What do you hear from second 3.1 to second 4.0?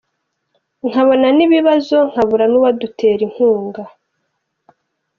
n’inkunga.